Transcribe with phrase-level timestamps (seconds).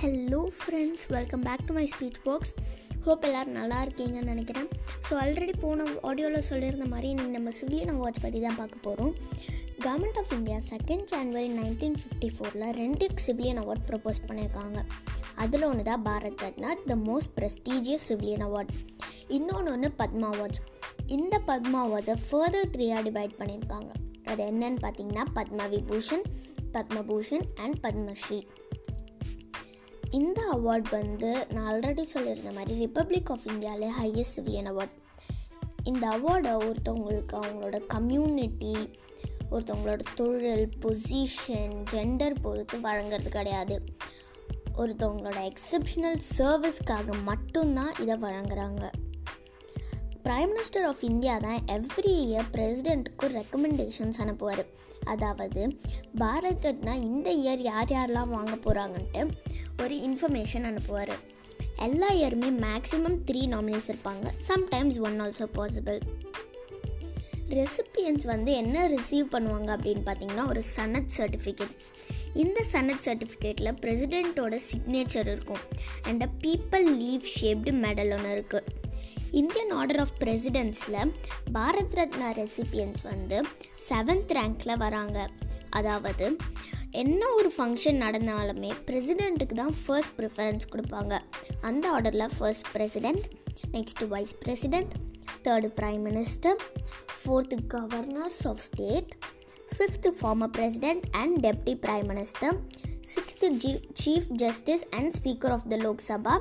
[0.00, 2.52] Hello friends welcome back to my speech box
[3.04, 4.68] hope எல்லோரும் நல்லா இருக்கீங்கன்னு நினைக்கிறேன்.
[5.06, 9.12] ஸோ ஆல்ரெடி போன ஆடியோவில் சொல்லியிருந்த மாதிரி நம்ம சிவிலியன் அவார்ட்ஸ் பற்றி தான் பார்க்க போகிறோம்
[9.84, 14.78] government of India second January nineteen fifty ஃபோரில் ரெண்டு சிவிலியன் அவார்ட் ப்ரப்போஸ் பண்ணியிருக்காங்க.
[15.44, 18.72] அதில் ஒன்று தான் Bharat Ratna the most prestigious civilian award.
[19.38, 20.62] இன்னொன்று ஒன்று பத்மா அவார்ட்ஸ்.
[21.18, 23.90] இந்த பத்மா அவார்ட்ஸை ஃபர்தர் த்ரீயாக டிவைட் பண்ணியிருக்காங்க.
[24.30, 26.24] அது என்னன்னு பார்த்தீங்கன்னா பத்ம விபூஷன்
[26.76, 28.40] பத்மபூஷன் அண்ட் பத்மஸ்ரீ.
[30.10, 34.96] இந்த அவார்ட் வந்து நான் ஆல்ரெடி சொல்லியிருந்த மாதிரி ரிப்பப்ளிக் ஆஃப் இந்தியாவிலே ஹையஸ்ட் சிவிலியன் அவார்ட்
[35.82, 38.90] இந்த அவார்டை ஒருத்தவங்களுக்கு அவங்களோட கம்யூனிட்டி
[39.50, 43.84] ஒருத்தவங்களோட தொழில் பொசிஷன் ஜெண்டர் பொறுத்து வழங்குறது கிடையாது.
[44.76, 48.90] ஒருத்தவங்களோட எக்ஸப்ஷனல் சர்வீஸ்க்காக மட்டும்தான் இதை வழங்குறாங்க.
[50.24, 54.64] ப்ரைம் மினிஸ்டர் ஆஃப் இந்தியா தான் எவ்ரி இயர் பிரசிடெண்ட்டுக்கு ரெக்கமெண்டேஷன்ஸ் அனுப்புவார்.
[55.04, 55.78] அதாவது
[56.18, 59.30] பாரத் ரத்னா இந்த இயர் யார் யாரெல்லாம் வாங்க போகிறாங்கன்ட்டு
[59.82, 61.12] ஒரு இன்ஃபர்மேஷன் அனுப்புவார்.
[61.76, 64.26] எல்லா இயருமே மேக்ஸிமம் த்ரீ நாமினிஸ் இருப்பாங்க.
[64.48, 66.00] Sometimes one also possible
[67.48, 71.76] recipients வந்து என்ன ரிசீவ் பண்ணுவாங்க அப்படின்னு பார்த்தீங்கன்னா ஒரு சனத் சர்டிஃபிகேட்
[72.34, 75.62] இந்த சனத் சர்டிஃபிகேட்டில் பிரசிடெண்ட்டோட சிக்னேச்சர் இருக்கும்.
[76.02, 78.76] And a peepal leaf shaped medal ஒன்று இருக்குது
[79.30, 81.12] இந்தியன் ஆர்டர் ஆஃப் பிரசிடென்ட்ஸில்
[81.54, 83.40] பாரத் ரத்னா ரெசிபியன்ஸ் வந்து
[83.88, 85.28] செவன்த் ரேங்க்கில் வராங்க.
[85.70, 86.36] அதாவது
[86.90, 91.18] என்ன ஒரு ஃபங்க்ஷன் நடந்தாலுமே பிரசிடெண்ட்டுக்கு தான் ஃபர்ஸ்ட் ப்ரிஃபரன்ஸ் கொடுப்பாங்க.
[91.60, 93.22] அந்த ஆர்டரில் first president
[93.72, 94.92] next vice president
[95.42, 96.56] third prime minister
[97.18, 99.10] fourth governors of state
[99.76, 102.56] fifth former president and deputy prime minister
[103.14, 106.36] sixth G chief justice and speaker of the Lok Sabha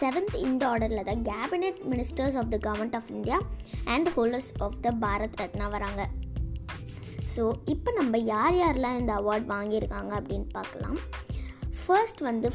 [0.00, 3.38] seventh இந்த ஆர்டரில் தான் cabinet ministers of the government of India
[3.84, 6.08] and holders of the Bharat Ratna வராங்க.
[7.34, 10.98] So இப்போ நம்ம யார் யாரெலாம் இந்த award வாங்கியிருக்காங்க அப்படின்னு பார்க்கலாம்.
[11.80, 12.48] ஃபர்ஸ்ட் வந்து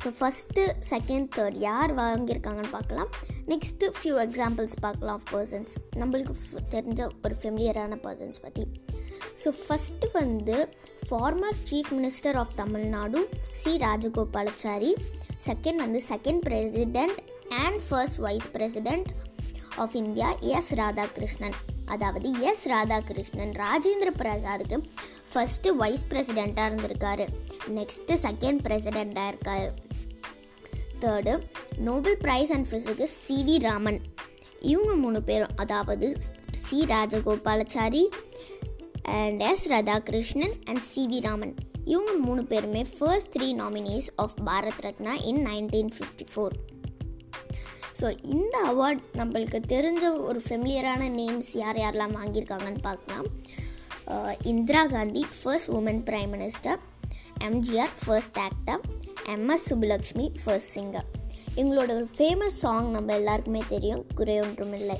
[0.00, 3.08] ஸோ ஃபஸ்ட்டு செகண்ட் தேர்ட் யார் வாங்கியிருக்காங்கன்னு பார்க்கலாம்.
[3.52, 6.34] நெக்ஸ்ட்டு ஃபியூ எக்ஸாம்பிள்ஸ் பார்க்கலாம் ஆஃப் பர்சன்ஸ் நம்மளுக்கு
[6.74, 8.64] தெரிஞ்ச ஒரு ஃபெமிலியரான பர்சன்ஸ் பற்றி
[9.42, 10.56] ஸோ ஃபஸ்ட்டு வந்து
[11.08, 13.20] former chief minister of Tamil Nadu
[13.62, 14.92] C Rajagopalachari
[15.48, 17.20] second வந்து second president
[17.64, 19.10] and first vice president
[19.84, 21.56] of India S Radhakrishnan
[21.94, 24.78] அதாவது எஸ் ராதாகிருஷ்ணன் ராஜேந்திர பிரசாத்துக்கு
[25.32, 27.26] ஃபஸ்ட்டு வைஸ் பிரசிடெண்ட்டாக இருந்திருக்காரு.
[27.78, 29.70] நெக்ஸ்ட்டு செகண்ட் பிரசிடெண்ட்டாக இருக்கார்.
[31.04, 31.34] தேர்டு
[31.88, 34.00] நோபல் ப்ரைஸ் அண்ட் ஃபிசிக்கு சி வி ராமன்.
[34.72, 36.08] இவங்க மூணு பேரும் அதாவது
[36.64, 38.04] C Rajagopalachari
[39.18, 41.54] and S Radhakrishnan and C V Raman.
[41.92, 46.54] இவங்க மூணு பேருமே first three nominees of Bharat Ratna in nineteen fifty four
[48.00, 53.28] so இந்த அவார்ட் நம்மளுக்கு தெரிஞ்ச ஒரு ஃபெமிலியரான நேம்ஸ் யார் யாரெல்லாம் வாங்கியிருக்காங்கன்னு பார்க்கலாம்.
[54.12, 56.80] Uh, Indira Gandhi first woman prime minister
[57.48, 58.80] MGR first actor
[59.34, 61.08] MS Subbulakshmi first singer
[61.60, 64.02] எங்களோட ஒரு ஃபேமஸ் சாங் நம்ம எல்லாருக்குமே தெரியும்.
[64.14, 64.98] குறை ஒன்றும் இல்லை.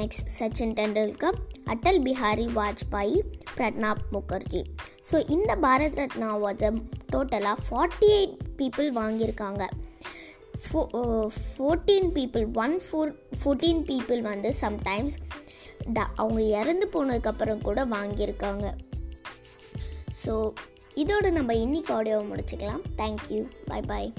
[0.00, 1.38] நெக்ஸ்ட் சச்சின் டெண்டுல்கர்
[1.72, 3.16] அட்டல் பிஹாரி வாஜ்பாய்
[3.56, 4.62] பிரணாப் முகர்ஜி
[5.10, 6.70] ஸோ இந்த பாரத் ரத்னா அவார்ட்ஸை
[7.12, 9.62] டோட்டலாக ஃபார்ட்டி எயிட் பீப்புள் வாங்கியிருக்காங்க.
[10.64, 10.80] Four
[11.36, 13.12] fourteen people one four
[13.42, 15.16] fourteen people வந்து சம்டைம்ஸ்
[15.92, 18.66] த அவங்க இறந்து போனதுக்கப்புறம் கூட வாங்கியிருக்காங்க.
[20.24, 20.34] ஸோ
[20.94, 22.84] இதோடு நம்ம இன்னைக்கு ஆடியோவை முடிச்சுக்கலாம்.
[22.98, 24.12] தேங்க்யூ பாய் பாய்